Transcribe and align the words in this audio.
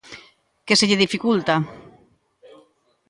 Que 0.65 0.77
se 0.79 0.87
lle 0.89 1.01
dificulta. 1.05 1.55